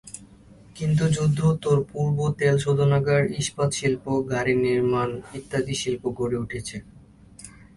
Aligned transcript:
কিন্তু 0.75 1.03
যুদ্ধোত্তর 1.15 1.77
পর্বে 1.91 2.27
তেল 2.39 2.55
শোধনাগার, 2.63 3.23
ইস্পাত 3.41 3.69
শিল্প, 3.79 4.05
গাড়ি 4.31 4.53
নির্মাণ 4.65 5.09
ইত্যাদি 5.39 5.75
শিল্প 5.81 6.03
গড়ে 6.19 6.37
উঠেছে। 6.43 6.77